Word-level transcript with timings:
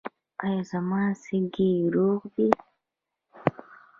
ایا 0.43 0.61
زما 0.69 1.01
سږي 1.23 1.71
روغ 1.95 2.21
دي؟ 2.35 2.47